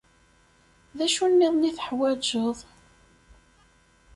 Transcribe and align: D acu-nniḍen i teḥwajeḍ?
D 0.97 0.99
acu-nniḍen 1.05 1.67
i 1.69 1.71
teḥwajeḍ? 1.77 2.57